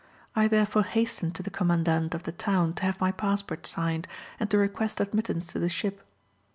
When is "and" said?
4.39-4.49